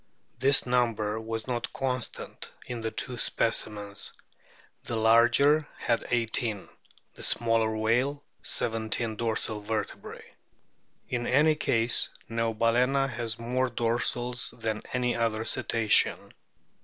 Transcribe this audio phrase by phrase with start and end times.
[0.39, 4.11] This number was not constant in the two specimens;
[4.85, 6.67] the larger had eighteen,
[7.13, 10.25] the smaller whale seventeen dorsal vertebrae.
[11.07, 16.33] In any case Neobal&na has more dorsals than any other Cetacean.